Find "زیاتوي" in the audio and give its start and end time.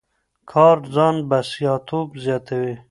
2.23-2.73